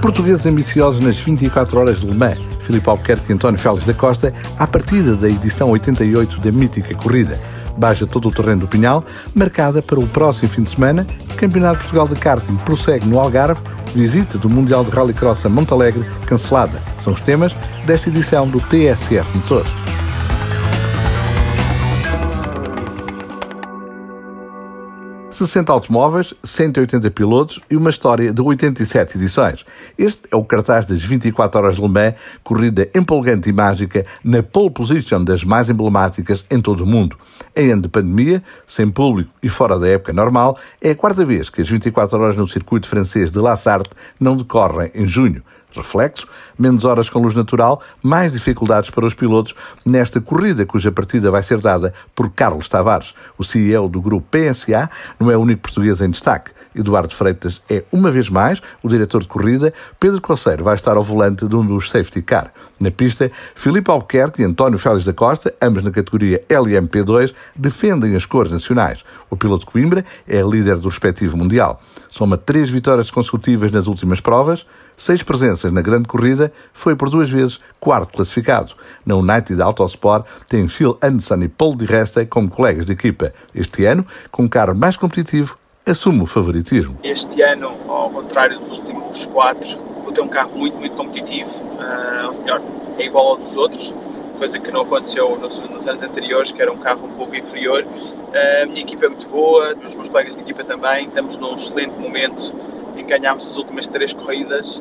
[0.00, 2.38] Portugueses ambiciosos nas 24 horas de Le Mans.
[2.60, 7.40] Filipe Albuquerque e António Félix da Costa, à partida da edição 88 da mítica corrida.
[7.76, 11.06] Baixa todo o terreno do Pinhal, marcada para o próximo fim de semana.
[11.36, 13.62] Campeonato de Portugal de Karting prossegue no Algarve.
[13.94, 16.78] Visita do Mundial de Rallycross a Montalegre, cancelada.
[17.00, 17.56] São os temas
[17.86, 19.97] desta edição do TSF Motores.
[25.38, 29.64] 60 automóveis, 180 pilotos e uma história de 87 edições.
[29.96, 34.42] Este é o cartaz das 24 horas de Le Mans, corrida empolgante e mágica na
[34.42, 37.16] pole position das mais emblemáticas em todo o mundo.
[37.54, 41.48] Em ano de pandemia, sem público e fora da época normal, é a quarta vez
[41.48, 45.42] que as 24 horas no circuito francês de La Sarthe não decorrem em junho.
[45.74, 46.26] Reflexo,
[46.58, 49.54] menos horas com luz natural, mais dificuldades para os pilotos
[49.84, 54.90] nesta corrida cuja partida vai ser dada por Carlos Tavares, o CEO do grupo PSA,
[55.20, 56.52] não é o único português em destaque.
[56.74, 59.72] Eduardo Freitas é, uma vez mais, o diretor de corrida.
[59.98, 62.52] Pedro Conceiro vai estar ao volante de um dos safety car.
[62.78, 68.24] Na pista, Filipe Albuquerque e António Félix da Costa, ambos na categoria LMP2, defendem as
[68.24, 69.04] cores nacionais.
[69.28, 71.82] O piloto Coimbra é líder do respectivo Mundial.
[72.08, 74.64] Soma três vitórias consecutivas nas últimas provas,
[74.96, 78.72] seis presenças na grande corrida, foi por duas vezes quarto classificado.
[79.04, 83.32] Na United Autosport tem Phil Anderson e Paul Di Resta como colegas de equipa.
[83.54, 86.98] Este ano, com um carro mais competitivo, assume o favoritismo.
[87.02, 91.50] Este ano, ao contrário dos últimos quatro, vou ter um carro muito, muito competitivo.
[91.50, 92.62] Uh, melhor,
[92.98, 93.94] é igual ao dos outros
[94.38, 97.84] coisa que não aconteceu nos, nos, anos anteriores, que era um carro um pouco inferior.
[98.32, 101.98] A minha equipa é muito boa, os meus colegas de equipa também, estamos num excelente
[101.98, 102.54] momento
[102.96, 104.80] em que ganhámos as últimas três corridas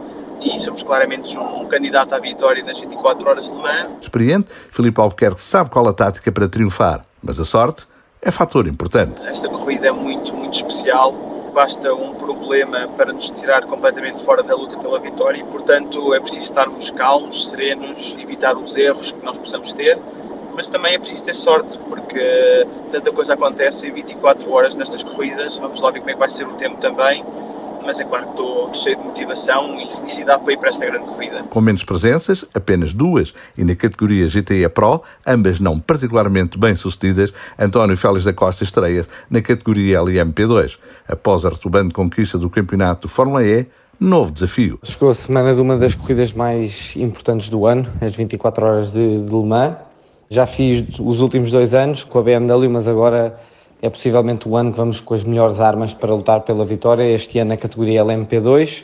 [0.53, 3.89] e somos claramente um, candidato à vitória nas 24 horas de Le Mans.
[4.01, 7.87] Experiente, Filipe Albuquerque sabe qual a tática para triunfar, mas a sorte
[8.21, 9.25] é fator importante.
[9.25, 14.55] Esta corrida é muito, muito especial basta um problema para nos tirar completamente fora da
[14.55, 19.39] luta pela vitória e, portanto, é preciso estarmos calmos, serenos, evitar os erros que nós
[19.39, 19.97] possamos ter,
[20.53, 25.57] mas também é preciso ter sorte, porque tanta coisa acontece em 24 horas nestas corridas.
[25.57, 27.25] Vamos lá ver como é que vai ser o tempo também
[27.86, 31.05] mas é claro que estou cheio de motivação e felicidade para ir para esta grande
[31.05, 31.43] corrida.
[31.43, 37.33] Com menos presenças, apenas duas, e na categoria GTE Pro, ambas não particularmente bem sucedidas,
[37.58, 40.77] António Félix da Costa estreia-se na categoria LMP2.
[41.08, 43.66] Após a retumbante conquista do campeonato de Fórmula E,
[43.99, 44.80] novo desafio.
[44.83, 49.23] Chegou a semana de uma das corridas mais importantes do ano, as 24 horas de,
[49.23, 49.76] de Le Mans.
[50.30, 53.39] Já fiz os últimos dois anos com a BMW, mas agora
[53.82, 57.04] é possivelmente o ano que vamos com as melhores armas para lutar pela vitória.
[57.04, 58.83] Este ano na categoria LMP2,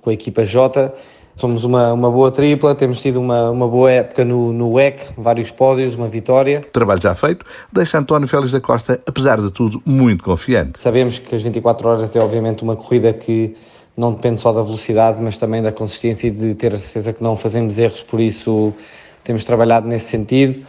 [0.00, 0.92] com a equipa J.
[1.36, 5.50] Somos uma, uma boa tripla, temos tido uma, uma boa época no, no WEC, vários
[5.50, 6.66] pódios, uma vitória.
[6.72, 10.78] Trabalho já feito, deixa António Félix da Costa, apesar de tudo, muito confiante.
[10.78, 13.56] Sabemos que as 24 horas é obviamente uma corrida que
[13.96, 17.22] não depende só da velocidade, mas também da consistência e de ter a certeza que
[17.22, 18.74] não fazemos erros, por isso
[19.24, 20.62] temos trabalhado nesse sentido.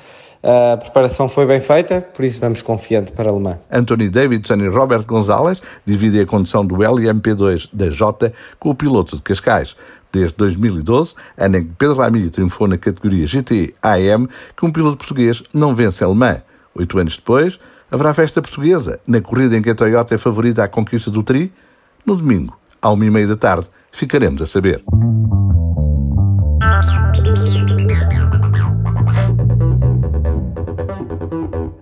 [0.44, 3.60] A preparação foi bem feita, por isso vamos confiante para a alemã.
[3.72, 9.16] Anthony Davidson e Robert Gonzalez dividem a condução do LMP2 da J com o piloto
[9.16, 9.76] de Cascais.
[10.12, 14.98] Desde 2012, ano em que Pedro Ramiro triunfou na categoria GT AM, que um piloto
[14.98, 16.42] português não vence a alemã.
[16.76, 17.60] Oito anos depois,
[17.90, 21.54] haverá festa portuguesa, na corrida em que a Toyota é favorita à conquista do Tri.
[22.06, 24.84] No domingo, à uma e meia da tarde, ficaremos a saber.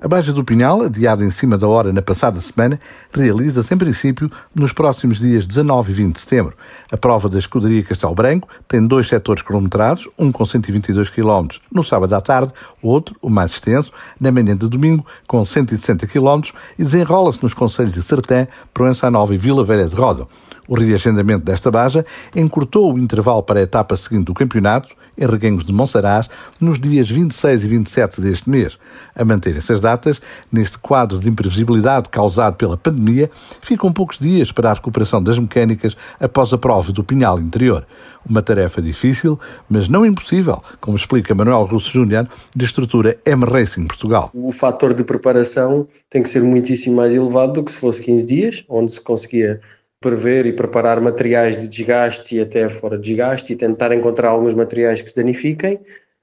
[0.10, 2.80] Baixa do Pinhal, adiada em cima da hora na passada semana,
[3.14, 6.56] realiza-se em princípio nos próximos dias 19 e 20 de setembro.
[6.92, 11.84] A prova da Escuderia Castelo Branco tem dois setores cronometrados, um com 122 km no
[11.84, 16.42] sábado à tarde, outro, o mais extenso, na manhã de domingo, com 160 km
[16.80, 20.28] e desenrola-se nos concelhos de Sertã, Proença Nova e Vila Velha de Roda.
[20.70, 25.64] O reagendamento desta baja encurtou o intervalo para a etapa seguinte do campeonato, em Reguengos
[25.64, 26.30] de Monsaraz,
[26.62, 28.78] nos dias 26 e 27 deste mês.
[29.16, 30.22] A manterem-se as datas,
[30.52, 33.32] neste quadro de imprevisibilidade causado pela pandemia,
[33.64, 37.88] ficam poucos dias para a recuperação das mecânicas após a prova do Pinhal Interior.
[38.24, 43.88] Uma tarefa difícil, mas não impossível, como explica Manuel Russo Júnior, de estrutura M Racing
[43.88, 44.30] Portugal.
[44.36, 48.28] O fator de preparação tem que ser muitíssimo mais elevado do que se fosse 15
[48.28, 49.60] dias, onde se conseguia
[50.00, 54.54] prever e preparar materiais de desgaste e até fora de desgaste e tentar encontrar alguns
[54.54, 55.80] materiais que se danifiquem.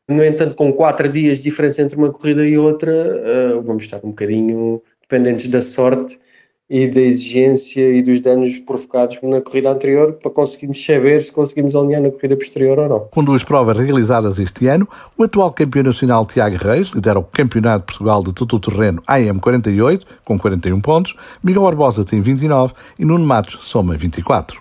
[0.08, 3.98] No entanto, com quatro dias de diferença entre uma corrida e outra, uh, vamos estar
[3.98, 6.18] um bocadinho dependentes da sorte
[6.68, 11.76] e da exigência e dos danos provocados na corrida anterior para conseguirmos saber se conseguimos
[11.76, 13.00] alinhar na corrida posterior ou não.
[13.10, 17.80] Com duas provas realizadas este ano, o atual campeão nacional Tiago Reis lidera o Campeonato
[17.80, 23.24] de Portugal de Tudo Terreno AM48 com 41 pontos, Miguel Barbosa tem 29 e Nuno
[23.24, 24.60] Matos soma 24.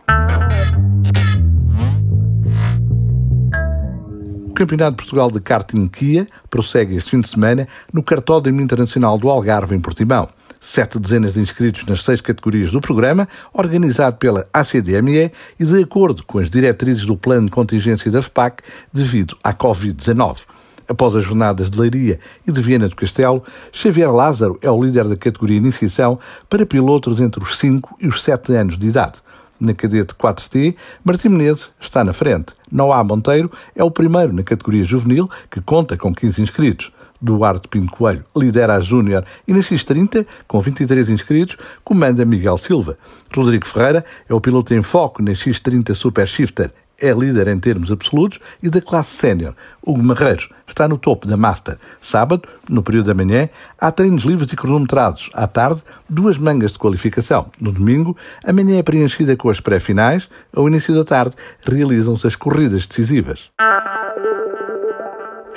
[4.55, 9.29] Campeonato de Portugal de Karting Kia prossegue este fim de semana no Cartódromo Internacional do
[9.29, 10.29] Algarve, em Portimão.
[10.67, 16.23] Sete dezenas de inscritos nas seis categorias do programa, organizado pela ACDME e de acordo
[16.25, 20.39] com as diretrizes do plano de contingência da FPAC devido à Covid-19.
[20.87, 25.07] Após as jornadas de Leiria e de Viena do Castelo, Xavier Lázaro é o líder
[25.07, 26.17] da categoria Iniciação
[26.49, 29.21] para pilotos entre os 5 e os 7 anos de idade.
[29.59, 32.53] Na cadete 4T, Martim Menezes está na frente.
[32.71, 36.91] Noá Monteiro é o primeiro na categoria juvenil, que conta com 15 inscritos.
[37.25, 42.97] Duarte Pinto Coelho lidera a Júnior e na X30, com 23 inscritos, comanda Miguel Silva.
[43.35, 47.91] Rodrigo Ferreira é o piloto em foco na X30 Super Shifter é líder em termos
[47.91, 49.53] absolutos e da classe sénior.
[49.85, 51.77] Hugo Marreiros está no topo da Master.
[52.01, 53.49] Sábado, no período da manhã,
[53.79, 55.29] há treinos livres e cronometrados.
[55.33, 57.47] À tarde, duas mangas de qualificação.
[57.59, 60.29] No domingo, a manhã é preenchida com as pré-finais.
[60.55, 61.35] Ao início da tarde,
[61.65, 63.51] realizam-se as corridas decisivas.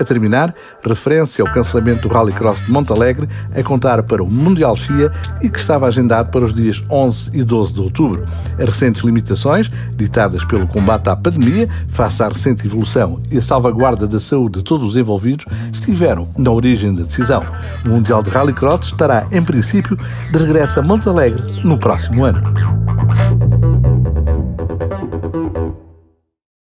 [0.00, 0.54] A terminar,
[0.84, 5.10] referência ao cancelamento do Rallycross de Montalegre a contar para o Mundial FIA
[5.42, 8.24] e que estava agendado para os dias 11 e 12 de outubro.
[8.58, 14.06] As recentes limitações, ditadas pelo combate à pandemia, face à recente evolução e a salvaguarda
[14.06, 17.44] da saúde de todos os envolvidos, estiveram na origem da decisão.
[17.84, 19.96] O Mundial de Rallycross estará, em princípio,
[20.30, 22.42] de regresso a Montalegre no próximo ano.